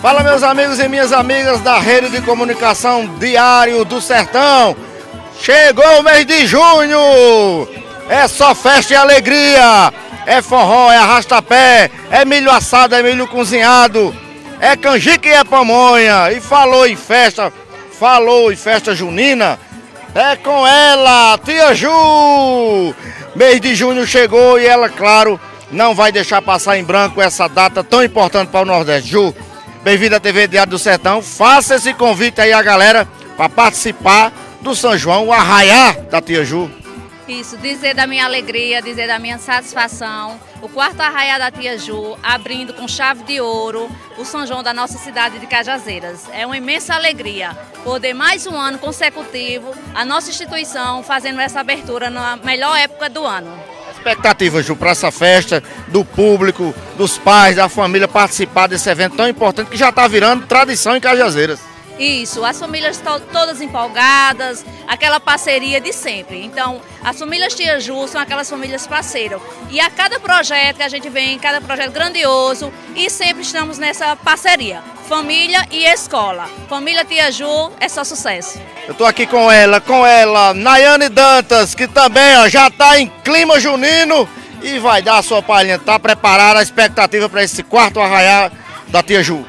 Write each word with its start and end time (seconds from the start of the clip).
Fala 0.00 0.22
meus 0.22 0.42
amigos 0.42 0.80
e 0.80 0.88
minhas 0.88 1.12
amigas 1.12 1.60
da 1.60 1.78
rede 1.78 2.08
de 2.08 2.22
comunicação 2.22 3.06
Diário 3.18 3.84
do 3.84 4.00
Sertão. 4.00 4.74
Chegou 5.38 6.00
o 6.00 6.02
mês 6.02 6.24
de 6.24 6.46
junho. 6.46 7.68
É 8.08 8.26
só 8.26 8.54
festa 8.54 8.94
e 8.94 8.96
alegria. 8.96 9.92
É 10.24 10.40
forró, 10.40 10.90
é 10.90 10.96
arrastapé, 10.96 11.90
é 12.10 12.24
milho 12.24 12.50
assado, 12.50 12.94
é 12.94 13.02
milho 13.02 13.26
cozinhado, 13.26 14.14
é 14.58 14.74
canjica 14.74 15.28
e 15.28 15.32
é 15.32 15.44
pamonha. 15.44 16.32
E 16.32 16.40
falou 16.40 16.86
em 16.86 16.96
festa, 16.96 17.52
falou 17.98 18.50
em 18.50 18.56
festa 18.56 18.94
junina. 18.94 19.58
É 20.14 20.34
com 20.34 20.66
ela, 20.66 21.38
tia 21.44 21.74
Ju. 21.74 22.94
Mês 23.36 23.60
de 23.60 23.74
junho 23.74 24.06
chegou 24.06 24.58
e 24.58 24.66
ela, 24.66 24.88
claro, 24.88 25.38
não 25.70 25.94
vai 25.94 26.10
deixar 26.10 26.40
passar 26.40 26.78
em 26.78 26.84
branco 26.84 27.20
essa 27.20 27.48
data 27.48 27.84
tão 27.84 28.02
importante 28.02 28.48
para 28.48 28.62
o 28.62 28.64
Nordeste. 28.64 29.10
Ju, 29.10 29.34
bem-vindo 29.82 30.14
à 30.14 30.20
TV 30.20 30.46
Diário 30.46 30.70
do 30.70 30.78
Sertão. 30.78 31.22
Faça 31.22 31.76
esse 31.76 31.94
convite 31.94 32.40
aí 32.40 32.52
a 32.52 32.62
galera 32.62 33.08
para 33.36 33.48
participar 33.48 34.32
do 34.60 34.74
São 34.74 34.96
João, 34.96 35.28
o 35.28 35.32
arraiá 35.32 35.92
da 36.10 36.20
Tia 36.20 36.44
Ju. 36.44 36.70
Isso, 37.26 37.56
dizer 37.56 37.94
da 37.94 38.06
minha 38.08 38.24
alegria, 38.24 38.82
dizer 38.82 39.06
da 39.06 39.18
minha 39.18 39.38
satisfação. 39.38 40.38
O 40.60 40.68
quarto 40.68 41.00
arraiá 41.00 41.38
da 41.38 41.50
Tia 41.50 41.78
Ju, 41.78 42.18
abrindo 42.22 42.74
com 42.74 42.88
chave 42.88 43.22
de 43.22 43.40
ouro 43.40 43.88
o 44.18 44.24
São 44.24 44.46
João 44.46 44.62
da 44.62 44.74
nossa 44.74 44.98
cidade 44.98 45.38
de 45.38 45.46
Cajazeiras. 45.46 46.28
É 46.32 46.44
uma 46.44 46.56
imensa 46.56 46.94
alegria 46.94 47.56
poder 47.84 48.14
mais 48.14 48.46
um 48.46 48.56
ano 48.56 48.78
consecutivo 48.78 49.72
a 49.94 50.04
nossa 50.04 50.28
instituição 50.28 51.02
fazendo 51.02 51.40
essa 51.40 51.60
abertura 51.60 52.10
na 52.10 52.36
melhor 52.36 52.76
época 52.76 53.08
do 53.08 53.24
ano. 53.24 53.69
Expectativa, 54.00 54.62
Ju, 54.62 54.74
para 54.74 54.92
essa 54.92 55.10
festa, 55.10 55.62
do 55.88 56.02
público, 56.04 56.74
dos 56.96 57.18
pais, 57.18 57.56
da 57.56 57.68
família 57.68 58.08
participar 58.08 58.66
desse 58.66 58.88
evento 58.88 59.14
tão 59.16 59.28
importante 59.28 59.70
que 59.70 59.76
já 59.76 59.90
está 59.90 60.08
virando 60.08 60.46
tradição 60.46 60.96
em 60.96 61.00
Cajazeiras. 61.00 61.60
Isso, 61.98 62.42
as 62.42 62.58
famílias 62.58 62.96
estão 62.96 63.20
todas 63.20 63.60
empolgadas, 63.60 64.64
aquela 64.88 65.20
parceria 65.20 65.82
de 65.82 65.92
sempre. 65.92 66.42
Então, 66.42 66.80
as 67.04 67.18
famílias 67.18 67.54
Tia 67.54 67.78
Ju 67.78 68.08
são 68.08 68.18
aquelas 68.18 68.48
famílias 68.48 68.86
parceiras. 68.86 69.42
E 69.70 69.78
a 69.78 69.90
cada 69.90 70.18
projeto 70.18 70.78
que 70.78 70.82
a 70.82 70.88
gente 70.88 71.10
vem, 71.10 71.38
cada 71.38 71.60
projeto 71.60 71.92
grandioso, 71.92 72.72
e 72.96 73.10
sempre 73.10 73.42
estamos 73.42 73.76
nessa 73.76 74.16
parceria. 74.16 74.82
Família 75.10 75.66
e 75.72 75.84
escola. 75.86 76.48
Família 76.68 77.04
Tia 77.04 77.32
Ju 77.32 77.72
é 77.80 77.88
só 77.88 78.04
sucesso. 78.04 78.60
Eu 78.86 78.92
estou 78.92 79.04
aqui 79.04 79.26
com 79.26 79.50
ela, 79.50 79.80
com 79.80 80.06
ela, 80.06 80.54
Nayane 80.54 81.08
Dantas, 81.08 81.74
que 81.74 81.88
também 81.88 82.36
ó, 82.36 82.48
já 82.48 82.68
está 82.68 82.96
em 82.96 83.08
clima 83.24 83.58
junino 83.58 84.28
e 84.62 84.78
vai 84.78 85.02
dar 85.02 85.18
a 85.18 85.22
sua 85.24 85.42
palhinha. 85.42 85.74
Está 85.74 85.98
preparada 85.98 86.60
a 86.60 86.62
expectativa 86.62 87.28
para 87.28 87.42
esse 87.42 87.64
quarto 87.64 87.98
arraial 87.98 88.52
da 88.86 89.02
Tia 89.02 89.20
Ju? 89.20 89.44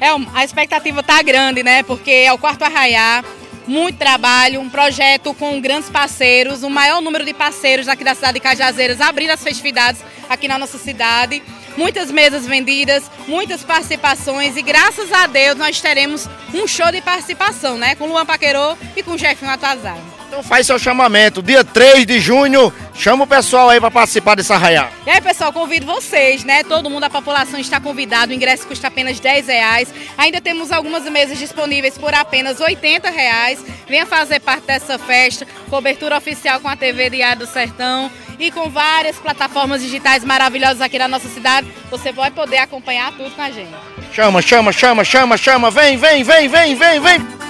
É, 0.00 0.08
a 0.32 0.44
expectativa 0.44 1.00
está 1.00 1.20
grande, 1.20 1.62
né? 1.62 1.82
Porque 1.82 2.10
é 2.10 2.32
o 2.32 2.38
quarto 2.38 2.62
arraiá, 2.62 3.22
muito 3.66 3.98
trabalho, 3.98 4.62
um 4.62 4.70
projeto 4.70 5.34
com 5.34 5.60
grandes 5.60 5.90
parceiros, 5.90 6.62
o 6.62 6.70
maior 6.70 7.02
número 7.02 7.26
de 7.26 7.34
parceiros 7.34 7.86
aqui 7.86 8.02
da 8.02 8.14
cidade 8.14 8.34
de 8.34 8.40
Cajazeiras, 8.40 8.98
abrindo 8.98 9.32
as 9.32 9.42
festividades 9.42 10.02
aqui 10.26 10.48
na 10.48 10.56
nossa 10.56 10.78
cidade. 10.78 11.42
Muitas 11.76 12.10
mesas 12.10 12.46
vendidas, 12.46 13.10
muitas 13.26 13.64
participações 13.64 14.56
e 14.56 14.62
graças 14.62 15.12
a 15.12 15.26
Deus 15.26 15.56
nós 15.56 15.80
teremos 15.80 16.28
um 16.52 16.66
show 16.66 16.90
de 16.92 17.00
participação, 17.00 17.78
né? 17.78 17.94
Com 17.94 18.06
Luan 18.06 18.26
Paquerô 18.26 18.76
e 18.96 19.02
com 19.02 19.16
Jefinho 19.16 19.50
Atazar. 19.50 20.11
Então 20.32 20.42
faz 20.42 20.66
seu 20.66 20.78
chamamento, 20.78 21.42
dia 21.42 21.62
3 21.62 22.06
de 22.06 22.18
junho, 22.18 22.72
chama 22.94 23.24
o 23.24 23.26
pessoal 23.26 23.68
aí 23.68 23.78
para 23.78 23.90
participar 23.90 24.34
desse 24.34 24.50
arraial. 24.50 24.88
E 25.06 25.10
aí 25.10 25.20
pessoal, 25.20 25.52
convido 25.52 25.84
vocês, 25.84 26.42
né? 26.42 26.64
Todo 26.64 26.88
mundo, 26.88 27.04
a 27.04 27.10
população 27.10 27.60
está 27.60 27.78
convidado, 27.78 28.32
o 28.32 28.34
ingresso 28.34 28.66
custa 28.66 28.88
apenas 28.88 29.20
10 29.20 29.46
reais. 29.48 29.92
Ainda 30.16 30.40
temos 30.40 30.72
algumas 30.72 31.04
mesas 31.04 31.38
disponíveis 31.38 31.98
por 31.98 32.14
apenas 32.14 32.60
80 32.60 33.10
reais. 33.10 33.62
Venha 33.86 34.06
fazer 34.06 34.40
parte 34.40 34.68
dessa 34.68 34.98
festa, 34.98 35.46
cobertura 35.68 36.16
oficial 36.16 36.60
com 36.60 36.68
a 36.68 36.76
TV 36.76 37.10
Diário 37.10 37.40
do 37.40 37.46
Sertão 37.46 38.10
e 38.38 38.50
com 38.50 38.70
várias 38.70 39.18
plataformas 39.18 39.82
digitais 39.82 40.24
maravilhosas 40.24 40.80
aqui 40.80 40.98
na 40.98 41.08
nossa 41.08 41.28
cidade. 41.28 41.68
Você 41.90 42.10
vai 42.10 42.30
poder 42.30 42.56
acompanhar 42.56 43.12
tudo 43.12 43.32
com 43.32 43.42
a 43.42 43.50
gente. 43.50 43.74
Chama, 44.14 44.40
chama, 44.40 44.72
chama, 44.72 45.04
chama, 45.04 45.36
chama, 45.36 45.70
vem, 45.70 45.98
vem, 45.98 46.24
vem, 46.24 46.48
vem, 46.48 46.74
vem, 46.74 47.00
vem. 47.00 47.41